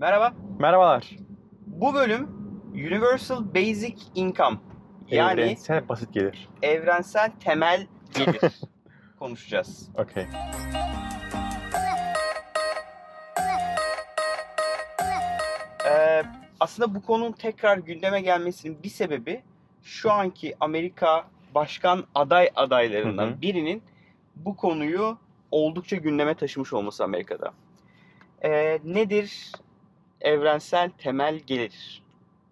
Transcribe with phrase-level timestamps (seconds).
[0.00, 0.32] Merhaba.
[0.58, 1.10] Merhabalar.
[1.66, 2.28] Bu bölüm
[2.72, 4.58] Universal Basic Income
[5.10, 6.48] yani Evrensel basit gelir.
[6.62, 8.52] evrensel temel gelir
[9.18, 9.88] konuşacağız.
[9.94, 10.26] Okey.
[15.86, 16.22] Ee,
[16.60, 19.42] aslında bu konunun tekrar gündeme gelmesinin bir sebebi
[19.82, 21.24] şu anki Amerika
[21.54, 23.40] başkan aday adaylarından Hı hı.
[23.42, 23.82] birinin
[24.36, 25.18] bu konuyu
[25.50, 27.52] oldukça gündeme taşımış olması Amerika'da.
[28.44, 29.52] Ee, nedir
[30.20, 32.02] evrensel temel gelir?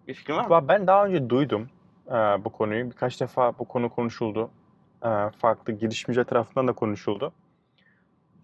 [0.07, 0.67] Bir fikrin var mı?
[0.67, 1.69] Ben daha önce duydum
[2.07, 2.91] e, bu konuyu.
[2.91, 4.49] Birkaç defa bu konu konuşuldu.
[5.03, 7.31] E, farklı girişimciler tarafından da konuşuldu.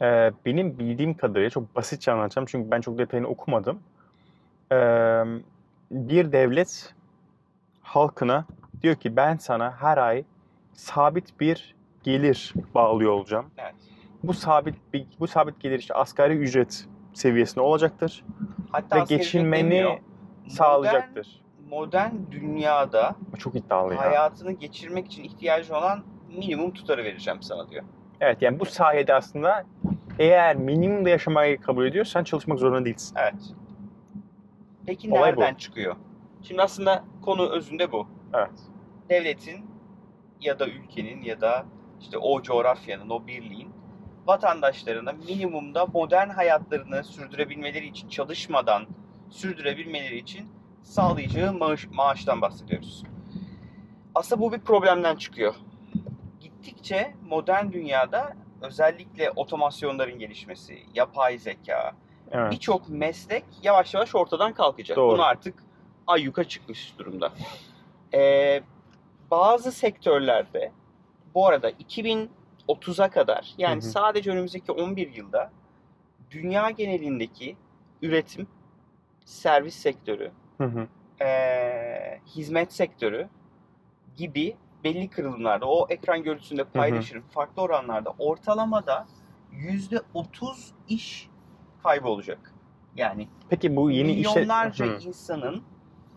[0.01, 3.79] E, benim bildiğim kadarıyla çok basitçe anlatacağım çünkü ben çok detayını okumadım.
[4.71, 4.77] E,
[5.91, 6.93] bir devlet
[7.81, 8.45] halkına
[8.81, 10.23] diyor ki ben sana her ay
[10.73, 13.45] sabit bir gelir bağlıyor olacağım.
[13.57, 13.75] Evet.
[14.23, 14.75] Bu sabit
[15.19, 18.23] bu sabit gelir işte asgari ücret seviyesinde olacaktır
[18.71, 19.99] Hatta ve geçinmeni
[20.47, 21.41] sağlayacaktır.
[21.69, 24.01] Modern, modern dünyada Çok iddialı ya.
[24.01, 26.03] hayatını geçirmek için ihtiyacı olan
[26.37, 27.83] minimum tutarı vereceğim sana diyor.
[28.21, 29.63] Evet yani bu sayede aslında
[30.19, 33.17] eğer minimumda yaşamayı kabul ediyorsan çalışmak zorunda değilsin.
[33.19, 33.53] Evet.
[34.85, 35.95] Peki Olay nereden çıkıyor?
[36.41, 38.07] Şimdi aslında konu özünde bu.
[38.33, 38.51] Evet.
[39.09, 39.65] Devletin
[40.41, 41.65] ya da ülkenin ya da
[42.01, 43.69] işte o coğrafyanın, o birliğin
[44.25, 48.87] vatandaşlarına minimumda modern hayatlarını sürdürebilmeleri için, çalışmadan
[49.29, 50.49] sürdürebilmeleri için
[50.83, 53.03] sağlayacağı maaş, maaştan bahsediyoruz.
[54.15, 55.55] Aslında bu bir problemden çıkıyor.
[56.41, 61.91] Gittikçe modern dünyada özellikle otomasyonların gelişmesi, yapay zeka,
[62.31, 62.51] Evet.
[62.51, 64.97] birçok meslek yavaş yavaş ortadan kalkacak.
[64.97, 65.13] Doğru.
[65.13, 65.63] Bunu artık
[66.07, 67.31] ayyuka çıkmış durumda.
[68.13, 68.61] Ee,
[69.31, 70.71] bazı sektörlerde
[71.35, 71.69] bu arada
[72.69, 73.91] 2030'a kadar yani Hı hı.
[73.91, 75.51] sadece önümüzdeki 11 yılda
[76.31, 77.57] dünya genelindeki
[78.01, 78.47] üretim,
[79.25, 80.87] servis sektörü, Hı hı.
[81.23, 83.29] ee, hizmet sektörü
[84.15, 89.05] gibi belli kırılımlarda o ekran görüntüsünde paylaşırım farklı oranlarda ortalamada
[89.53, 91.29] %30 iş
[91.83, 92.53] kaybı olacak.
[92.95, 94.29] Yani Peki bu yeni işe...
[94.29, 95.63] milyonlarca Hı, insanın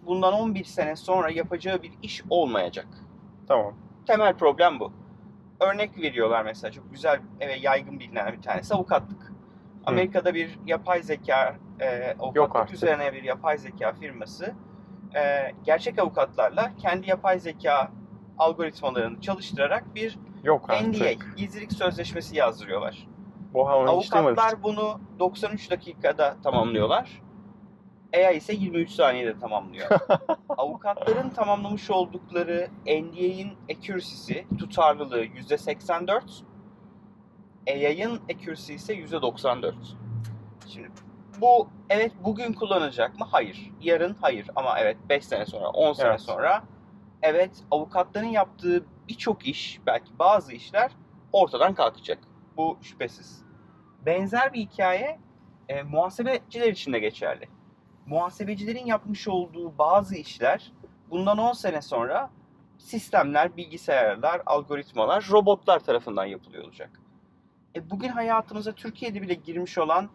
[0.07, 2.87] bundan 11 sene sonra yapacağı bir iş olmayacak.
[3.49, 3.75] Tamam.
[4.07, 4.93] Temel problem bu.
[5.61, 9.33] Örnek veriyorlar mesela çok güzel ve yaygın bilinen bir tanesi avukatlık.
[9.85, 14.55] Amerika'da bir yapay zeka, e, avukatlık üzerine bir yapay zeka firması
[15.17, 17.91] e, gerçek avukatlarla kendi yapay zeka
[18.39, 21.01] algoritmalarını çalıştırarak bir Yok artık.
[21.01, 23.07] NDA, gizlilik sözleşmesi yazdırıyorlar.
[23.55, 23.73] Oha.
[23.73, 27.23] Avukatlar bunu 93 dakikada tamamlıyorlar.
[28.15, 29.89] AI ise 23 saniyede tamamlıyor.
[30.49, 36.23] Avukatların tamamlamış oldukları NDA'in accuracy'si, tutarlılığı %84.
[37.69, 39.75] AI'ın accuracy ise %94.
[40.67, 40.91] Şimdi
[41.41, 43.27] bu evet bugün kullanacak mı?
[43.31, 43.71] Hayır.
[43.81, 44.51] Yarın hayır.
[44.57, 46.21] Ama evet 5 sene sonra, 10 sene Evet.
[46.21, 46.63] sonra
[47.23, 50.91] evet avukatların yaptığı birçok iş, belki bazı işler
[51.33, 52.19] ortadan kalkacak.
[52.57, 53.45] Bu şüphesiz.
[54.07, 55.19] Benzer bir hikaye
[55.69, 57.49] e, muhasebeciler için de geçerli.
[58.09, 60.73] Muhasebecilerin yapmış olduğu bazı işler
[61.11, 62.31] bundan 10 sene sonra
[62.79, 66.91] sistemler, bilgisayarlar, algoritmalar, robotlar tarafından yapılıyor olacak.
[67.77, 70.09] E, bugün hayatımıza Türkiye'de bile girmiş olan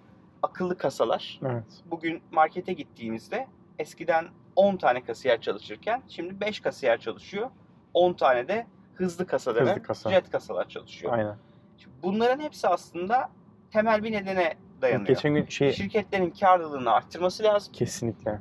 [0.44, 1.64] akıllı kasalar, Evet.
[1.86, 3.48] bugün markete gittiğimizde
[3.80, 7.50] eskiden 10 tane kasiyer çalışırken şimdi 5 kasiyer çalışıyor.
[7.94, 10.10] 10 tane de hızlı kasa denen Hızlı kasa.
[10.10, 11.14] jet kasalar çalışıyor.
[11.14, 11.38] Aynen.
[11.78, 13.30] Şimdi bunların hepsi aslında
[13.72, 14.54] temel bir nedene
[14.84, 15.08] dayanıyor.
[15.08, 15.72] Geçen gün şey...
[15.74, 17.74] Şirketlerin karlılığını arttırması lazım.
[17.74, 18.40] Kesinlikle.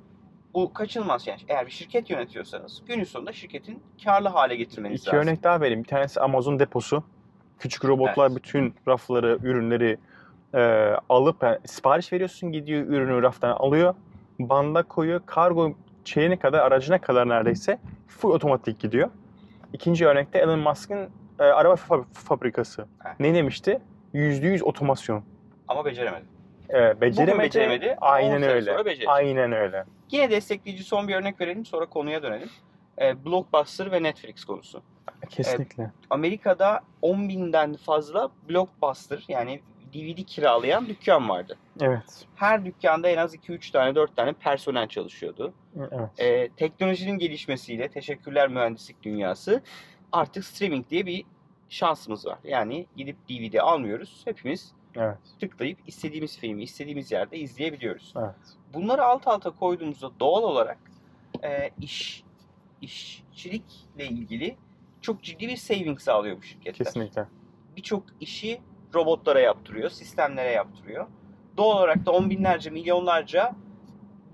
[0.54, 1.40] Bu kaçınılmaz yani.
[1.48, 5.20] Eğer bir şirket yönetiyorsanız günün sonunda şirketin karlı hale getirmeniz İki lazım.
[5.20, 5.82] örnek daha vereyim.
[5.82, 7.04] Bir tanesi Amazon deposu.
[7.58, 8.36] Küçük robotlar Evet.
[8.36, 9.98] bütün rafları, ürünleri
[10.54, 10.60] e,
[11.08, 13.94] alıp yani sipariş veriyorsun gidiyor ürünü raftan alıyor.
[14.38, 15.20] Banda koyuyor.
[15.26, 15.72] Kargo
[16.04, 17.78] şeyine kadar, aracına kadar neredeyse
[18.08, 19.10] full otomatik gidiyor.
[19.72, 22.86] İkinci örnekte Elon Musk'ın e, araba fa- fabrikası.
[23.06, 23.20] Evet.
[23.20, 23.80] Ne demişti?
[24.14, 25.24] %100 otomasyon.
[25.72, 26.24] Ama beceremedi.
[26.70, 27.38] E, beceremedi.
[27.38, 28.70] beceremedi, ama on Aynen öyle.
[28.70, 29.08] sonra becerecek.
[29.08, 29.84] Aynen öyle.
[30.10, 32.50] Yine destekleyici son bir örnek verelim sonra konuya dönelim.
[33.00, 34.82] Ee, Blockbuster ve Netflix konusu.
[35.30, 35.90] Kesinlikle.
[36.10, 39.60] Amerika'da 10 binden fazla Blockbuster yani
[39.94, 41.56] DVD kiralayan dükkan vardı.
[41.80, 42.26] Evet.
[42.36, 45.52] Her dükkanda en az 2-3 tane 4 tane personel çalışıyordu.
[45.76, 46.10] Evet.
[46.18, 49.62] Ee, teknolojinin gelişmesiyle teşekkürler mühendislik dünyası
[50.12, 51.24] artık streaming diye bir
[51.68, 52.38] şansımız var.
[52.44, 54.22] Yani gidip DVD almıyoruz.
[54.24, 55.18] Hepimiz Evet.
[55.40, 58.14] tıklayıp istediğimiz filmi istediğimiz yerde izleyebiliyoruz.
[58.16, 58.34] Evet.
[58.74, 60.78] Bunları alt alta koyduğumuzda doğal olarak
[61.42, 62.24] e, iş
[62.80, 64.56] işçilikle ilgili
[65.00, 66.86] çok ciddi bir saving sağlıyor bu şirketler.
[66.86, 67.26] Kesinlikle.
[67.76, 68.60] Birçok işi
[68.94, 71.06] robotlara yaptırıyor, sistemlere yaptırıyor.
[71.56, 73.54] Doğal olarak da on binlerce, milyonlarca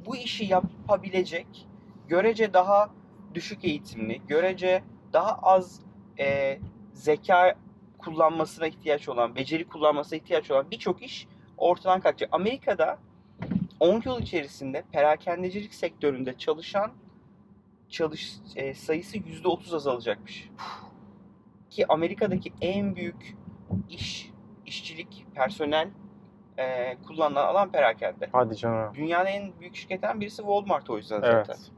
[0.07, 1.69] bu işi yapabilecek
[2.09, 2.91] görece daha
[3.35, 4.83] düşük eğitimli, görece
[5.13, 5.81] daha az
[6.19, 6.59] e,
[6.93, 7.55] zeka
[8.09, 11.29] kullanmasına ihtiyaç olan, beceri kullanmasına ihtiyaç olan birçok iş
[11.59, 12.29] ortadan kalkacak.
[12.33, 12.99] Amerika'da
[13.81, 16.93] 10 yıl içerisinde perakendecilik sektöründe çalışan
[17.89, 20.51] çalış e, sayısı %30 azalacakmış.
[21.71, 23.37] Ki Amerika'daki en büyük
[23.91, 24.31] iş,
[24.67, 25.89] işçilik, personel
[26.59, 28.29] e, kullanılan alan perakende.
[28.33, 28.95] Hadi canım.
[28.95, 31.55] Dünyanın en büyük şirketten birisi Walmart o yüzden zaten.
[31.55, 31.71] Evet.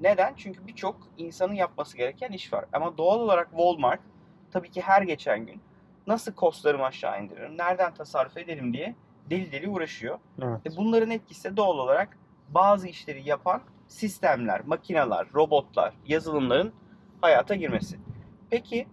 [0.00, 0.34] Neden?
[0.36, 2.64] Çünkü birçok insanın yapması gereken iş var.
[2.72, 4.00] Ama doğal olarak Walmart
[4.50, 5.60] tabii ki her geçen gün
[6.06, 8.94] nasıl kostlarımı aşağı indiririm, nereden tasarruf ederim diye
[9.30, 10.18] deli deli uğraşıyor.
[10.42, 10.60] Evet.
[10.66, 12.18] E bunların etkisi doğal olarak
[12.48, 16.72] bazı işleri yapan sistemler, makineler, robotlar, yazılımların
[17.20, 17.98] hayata girmesi.
[18.50, 18.86] Peki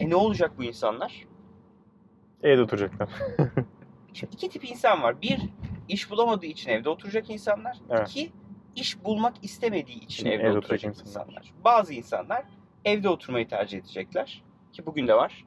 [0.00, 1.26] e ne olacak bu insanlar?
[2.42, 3.08] Evde oturacaklar.
[4.12, 5.22] Şimdi iki tip insan var.
[5.22, 5.40] Bir,
[5.88, 7.78] iş bulamadığı için evde oturacak insanlar.
[7.90, 8.08] Evet.
[8.08, 8.32] İki,
[8.76, 11.26] iş bulmak istemediği için Evde evde, oturacak oturacak insanlar.
[11.26, 11.54] insanlar.
[11.64, 12.44] Bazı insanlar
[12.84, 14.42] evde oturmayı tercih edecekler.
[14.78, 15.44] Ki bugün de var.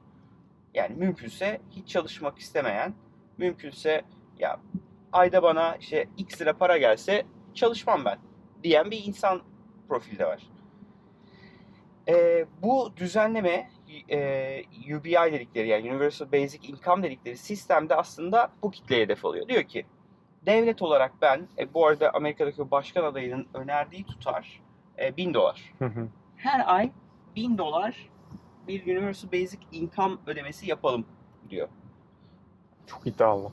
[0.74, 2.94] Yani mümkünse hiç çalışmak istemeyen,
[3.38, 4.02] mümkünse
[4.38, 4.60] ya
[5.12, 8.18] ayda bana işte x lira para gelse çalışmam ben
[8.62, 9.42] diyen bir insan
[9.88, 10.42] profilde var.
[12.08, 13.70] Ee, bu düzenleme
[14.10, 14.64] e,
[14.96, 19.48] UBI dedikleri yani Universal Basic Income dedikleri sistemde aslında bu kitleye hedef alıyor.
[19.48, 19.86] Diyor ki
[20.46, 24.60] devlet olarak ben e, bu arada Amerika'daki başkan adayının önerdiği tutar
[24.98, 25.72] e, 1000 dolar.
[25.78, 26.08] Hı hı.
[26.36, 26.90] Her ay
[27.36, 28.11] 1000 dolar
[28.68, 31.06] bir Universal Basic Income ödemesi yapalım
[31.50, 31.68] diyor.
[32.86, 33.48] Çok iddialı.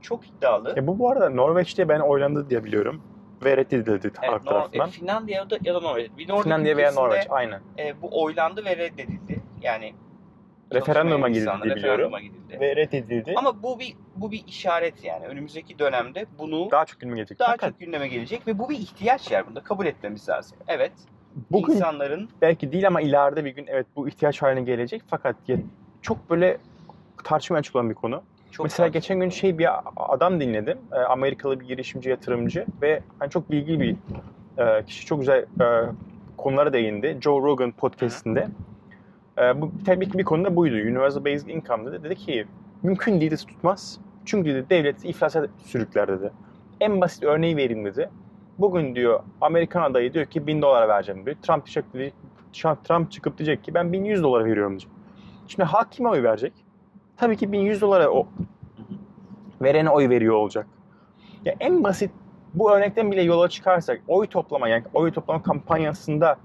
[0.00, 0.74] Çok iddialı.
[0.76, 3.02] E bu bu arada Norveç'te ben oylandı diye biliyorum.
[3.44, 4.88] Ve reddedildi Evet, halk tarafından.
[4.88, 6.10] e, Finlandiya ya da, Norveç.
[6.18, 7.60] Bir Norveç Finlandiya veya Norveç aynen.
[7.78, 9.42] e, bu oylandı ve reddedildi.
[9.62, 9.94] Yani
[10.74, 11.98] Referanduma gidildi diye biliyorum.
[11.98, 12.60] referanduma gidildi.
[12.60, 13.34] Ve reddedildi.
[13.36, 15.26] Ama bu bir bu bir işaret yani.
[15.26, 17.38] Önümüzdeki dönemde bunu daha çok gündeme gelecek.
[17.38, 20.58] daha Fakat çok gündeme gelecek ve bu bir ihtiyaç yer bunda kabul etmemiz lazım.
[20.68, 20.92] Evet.
[21.50, 25.02] Bugün insanların belki değil ama ileride bir gün evet bu ihtiyaç haline gelecek.
[25.06, 25.36] Fakat
[26.02, 26.58] çok böyle
[27.24, 28.22] tartışmaya açık olan bir konu.
[28.50, 30.78] çok Mesela fazla- geçen gün şey bir adam dinledim.
[30.92, 33.96] Ee, Amerikalı bir girişimci, yatırımcı ve hani çok bilgili bir
[34.62, 35.06] e, kişi.
[35.06, 35.66] Çok güzel e,
[36.36, 37.18] konulara değindi.
[37.20, 38.48] Joe Rogan podcastinde.
[39.38, 40.74] E, bu tabii ki bir konu da buydu.
[40.74, 42.04] Universal Basic Income dedi.
[42.04, 42.46] Dedi ki
[42.82, 43.98] mümkün değil de tutmaz.
[44.24, 46.30] Çünkü dedi devlet iflasa sürükler dedi.
[46.80, 48.10] En basit örneği vereyim dedi.
[48.58, 51.36] Bugün diyor Amerikan adayı diyor ki 1000 dolara vereceğim diyor.
[51.42, 52.12] Trump çıkıp,
[52.84, 54.90] Trump, çıkıp diyecek ki ben 1100 dolara veriyorum diyecek.
[55.48, 56.52] Şimdi halk kime oy verecek?
[57.16, 58.26] Tabii ki 1100 dolara o
[59.62, 60.66] verene oy veriyor olacak.
[61.44, 62.10] Ya en basit
[62.54, 66.36] bu örnekten bile yola çıkarsak oy toplama yani oy toplama kampanyasında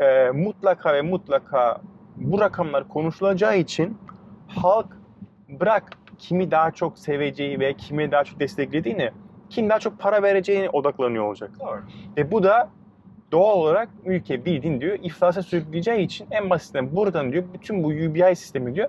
[0.00, 1.80] e, mutlaka ve mutlaka
[2.16, 3.98] bu rakamlar konuşulacağı için
[4.48, 4.86] halk
[5.48, 9.10] bırak kimi daha çok seveceği ve kimi daha çok desteklediğini
[9.50, 11.50] kim daha çok para vereceğine odaklanıyor olacak.
[11.60, 11.82] Doğru.
[12.16, 12.68] Ve bu da
[13.32, 18.36] doğal olarak ülke bildiğin diyor iflasa sürükleyeceği için en basitinden buradan diyor bütün bu UBI
[18.36, 18.88] sistemi diyor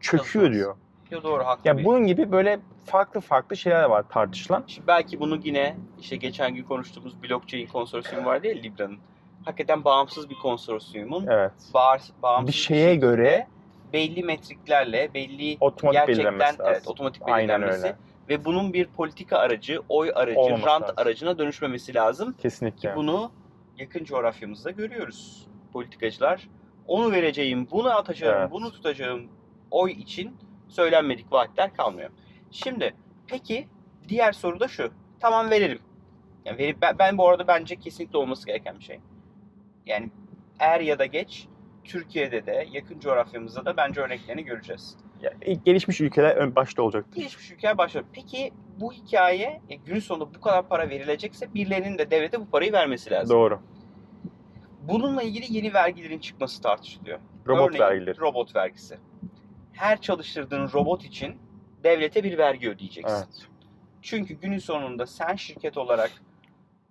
[0.00, 0.52] çöküyor Çalışmaz.
[0.52, 0.76] diyor.
[1.10, 1.68] Yo, doğru haklı.
[1.68, 4.64] Ya bir- bunun gibi böyle farklı farklı şeyler var tartışılan.
[4.66, 8.98] Şimdi belki bunu yine işte geçen gün konuştuğumuz blockchain konsorsiyumu var değil Libra'nın.
[9.44, 11.52] Hakikaten bağımsız bir konsorsiyumun Evet.
[11.74, 13.46] bağır, bağımsız Bir şeye şekilde göre
[13.92, 17.96] belli metriklerle, belli otomatik gerçekten evet otomatik Aynen belirlenmesi öyle.
[18.28, 20.94] Ve bunun bir politika aracı, oy aracı, Olmaması rant lazım.
[20.98, 22.34] aracına dönüşmemesi lazım.
[22.38, 22.96] Kesinlikle.
[22.96, 23.32] Bunu
[23.78, 25.46] yakın coğrafyamızda görüyoruz.
[25.72, 26.48] Politikacılar
[26.86, 28.50] onu vereceğim, bunu atacağım, Evet.
[28.50, 29.28] bunu tutacağım
[29.70, 30.36] oy için
[30.68, 32.10] söylenmedik vaatler kalmıyor.
[32.50, 32.94] Şimdi
[33.26, 33.68] peki
[34.08, 34.90] diğer soru da şu.
[35.20, 35.78] Tamam verelim.
[36.44, 39.00] Yani verip, ben, ben bu arada bence kesinlikle olması gereken bir şey.
[39.86, 40.10] Yani
[40.58, 41.48] er ya da geç
[41.88, 44.96] Türkiye'de de yakın coğrafyamızda da bence örneklerini göreceğiz.
[45.22, 47.16] Ya, ilk gelişmiş ülkeler ön başta olacaktır.
[47.16, 48.06] Gelişmiş ülkeler başlıyor.
[48.12, 52.72] Peki bu hikaye e, günün sonunda bu kadar para verilecekse birilerinin de devlete bu parayı
[52.72, 53.36] vermesi lazım.
[53.36, 53.60] Doğru.
[54.82, 57.18] Bununla ilgili yeni vergilerin çıkması tartışılıyor.
[57.46, 58.20] Robot Örneğin, vergileri.
[58.20, 58.98] Robot vergisi.
[59.72, 61.36] Her çalıştırdığın robot için
[61.84, 63.16] devlete bir vergi ödeyeceksin.
[63.16, 63.48] Evet.
[64.02, 66.10] Çünkü günün sonunda sen şirket olarak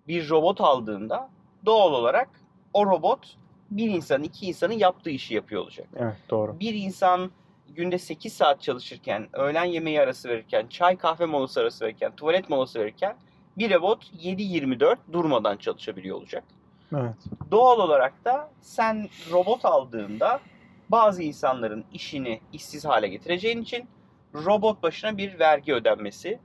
[0.08, 1.30] bir robot aldığında
[1.66, 2.30] doğal olarak
[2.74, 3.38] o robot
[3.72, 5.88] bir insanın, iki insanın yaptığı işi yapıyor olacak.
[5.96, 6.60] Evet doğru.
[6.60, 7.32] Bir insan
[7.68, 12.80] günde 8 saat çalışırken, öğlen yemeği arası verirken, çay kahve molası arası verirken, tuvalet molası
[12.80, 13.16] verirken
[13.58, 16.44] bir robot 7-24 durmadan çalışabiliyor olacak.
[16.96, 17.16] Evet.
[17.52, 20.40] Doğal olarak da sen robot aldığında
[20.90, 23.90] bazı insanların işini işsiz hale getireceğin için
[24.34, 26.40] robot başına bir vergi ödenmesi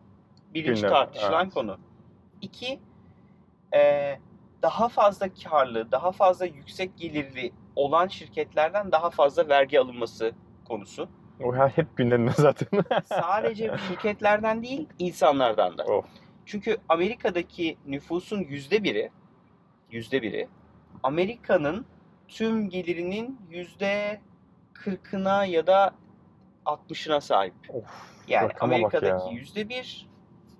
[0.54, 1.54] birinci Gündem, tartışılan evet.
[1.54, 1.78] konu.
[2.40, 2.80] İki,
[3.74, 4.20] eee,
[4.62, 10.32] daha fazla karlı, daha fazla yüksek gelirli olan şirketlerden daha fazla vergi alınması
[10.64, 11.08] konusu.
[11.44, 12.68] O hep gündemde zaten.
[13.04, 15.84] Sadece şirketlerden değil, insanlardan da.
[15.84, 16.06] of.
[16.46, 19.10] Çünkü Amerika'daki nüfusun yüzde biri,
[19.90, 20.48] yüzde biri
[21.02, 21.86] Amerika'nın
[22.28, 24.20] tüm gelirinin yüzde
[24.72, 25.94] kırkına ya da
[26.66, 27.54] 60'ına sahip.
[27.68, 27.84] Of,
[28.28, 30.08] Yani Amerika'daki yüzde bir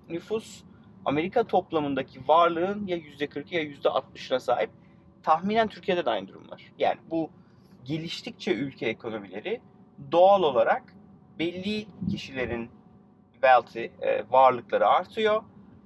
[0.09, 0.63] nüfus
[1.05, 4.69] Amerika toplamındaki varlığın ya yüzde kırkı ya yüzde 60'ına sahip.
[5.23, 6.71] Tahminen Türkiye'de de aynı durum var.
[6.79, 7.29] Yani bu
[7.85, 9.61] geliştikçe ülke ekonomileri
[10.11, 10.83] doğal olarak
[11.39, 12.69] belli kişilerin
[13.33, 15.43] wealth'i, e, varlıkları artıyor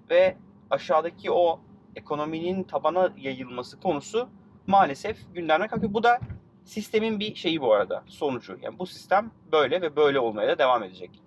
[0.09, 0.37] ve
[0.69, 1.59] aşağıdaki o
[1.95, 4.29] ekonominin tabana yayılması konusu
[4.67, 5.93] maalesef gündemden kalkıyor.
[5.93, 6.19] Bu da
[6.65, 8.57] sistemin bir şeyi bu arada, sonucu.
[8.61, 11.21] Yani bu sistem böyle ve böyle olmaya da devam edecek.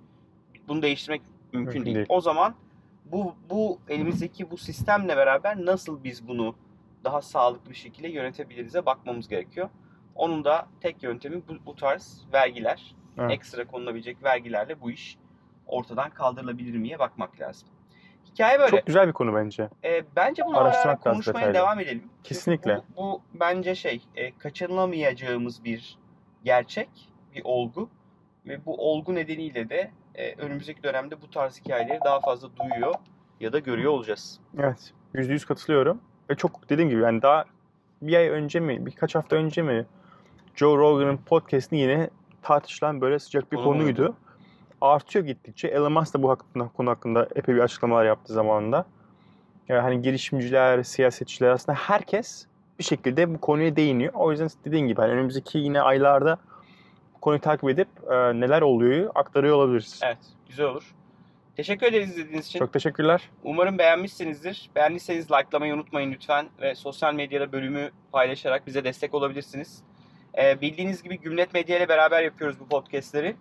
[0.68, 1.96] Bunu değiştirmek mümkün, Mümkün değil.
[1.96, 2.06] değil.
[2.08, 2.54] O zaman
[3.04, 6.54] bu bu elimizdeki bu sistemle beraber nasıl biz bunu
[7.04, 9.68] daha sağlıklı bir şekilde yönetebiliriz'e bakmamız gerekiyor.
[10.14, 13.30] Onun da tek yöntemi bu, bu tarz vergiler, Evet.
[13.30, 15.18] ekstra konulabilecek vergilerle bu iş
[15.66, 17.68] ortadan kaldırılabilir miye bakmak lazım.
[18.26, 18.70] Hikaye böyle.
[18.70, 19.68] Çok güzel bir konu bence.
[19.84, 21.54] E, bence bunu ara ara Araştırmak lazım konuşmaya detaylı.
[21.54, 22.04] devam edelim.
[22.24, 22.76] Kesinlikle.
[22.76, 25.98] Bu, bu bence şey, e, kaçınılamayacağımız bir
[26.44, 26.88] gerçek,
[27.34, 27.90] bir olgu.
[28.46, 32.94] Ve bu olgu nedeniyle de e, önümüzdeki dönemde bu tarz hikayeleri daha fazla duyuyor
[33.40, 34.40] ya da görüyor olacağız.
[34.58, 34.92] Evet.
[35.14, 36.00] Yüzde yüz katılıyorum.
[36.30, 37.44] Ve çok dediğim gibi yani daha
[38.02, 39.86] bir ay önce mi, birkaç hafta önce mi
[40.54, 42.10] Joe Rogan'ın podcast'ini yine
[42.42, 44.16] tartışılan böyle sıcak bir Konu konuydu.
[44.80, 45.68] Artıyor gittikçe.
[45.68, 48.86] Elon Musk da bu hakkında, konu hakkında epey bir açıklamalar yaptı zamanında.
[49.68, 52.46] Yani hani girişimciler, siyasetçiler aslında herkes
[52.78, 54.12] bir şekilde bu konuya değiniyor.
[54.14, 56.38] O yüzden dediğin gibi hani önümüzdeki yine aylarda
[57.20, 60.00] konuyu takip edip e, neler oluyor aktarıyor olabiliriz.
[60.04, 60.94] Evet, güzel olur.
[61.56, 62.58] Teşekkür ederiz izlediğiniz için.
[62.58, 63.30] Çok teşekkürler.
[63.44, 64.70] Umarım beğenmişsinizdir.
[64.74, 69.82] Beğendiyseniz likelamayı unutmayın lütfen ve sosyal medyada bölümü paylaşarak bize destek olabilirsiniz.
[70.38, 73.36] Ee, bildiğiniz gibi Gümlet Medya ile beraber yapıyoruz bu podcastleri.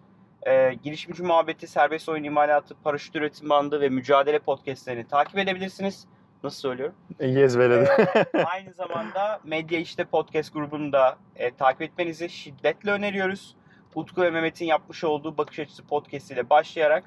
[0.48, 6.08] Ee, girişimci muhabbeti, serbest oyun imalatı, paraşüt üretim bandı ve mücadele podcastlerini takip edebilirsiniz.
[6.44, 6.96] Nasıl söylüyorum?
[7.20, 7.56] Yes.
[7.60, 13.56] Ee, aynı zamanda Medya İşte Podcast grubunu da e, takip etmenizi şiddetle öneriyoruz.
[13.96, 17.04] Utku ve Mehmet'in yapmış olduğu Bakış Açısı podcast ile başlayarak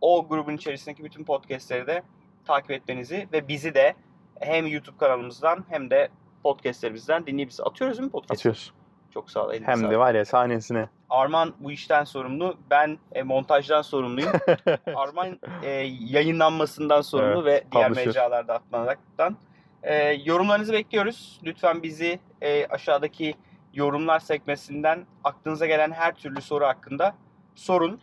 [0.00, 2.02] o grubun içerisindeki bütün podcastleri de
[2.44, 3.94] takip etmenizi ve bizi de
[4.40, 6.08] hem YouTube kanalımızdan hem de
[6.42, 7.66] podcastlerimizden dinleyebilirsiniz.
[7.66, 8.40] Atıyoruz değil mi podcast?
[8.40, 8.72] Atıyoruz.
[9.14, 9.52] Çok sağ ol.
[9.52, 9.90] Hem sağlık.
[9.90, 10.88] de var ya sahnesine.
[11.10, 12.56] Arman bu işten sorumlu.
[12.70, 14.32] Ben e, montajdan sorumluyum.
[14.94, 18.06] Arman e, yayınlanmasından sorumlu ve diğer publisher.
[18.06, 19.36] mecralarda atmaktan.
[19.82, 21.40] E, yorumlarınızı bekliyoruz.
[21.44, 23.34] Lütfen bizi e, aşağıdaki
[23.74, 27.14] yorumlar sekmesinden aklınıza gelen her türlü soru hakkında
[27.54, 28.00] sorun.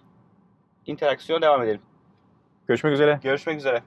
[0.85, 1.81] İnteraksiyona devam edelim.
[2.67, 3.19] Görüşmek üzere.
[3.23, 3.83] Görüşmek üzere.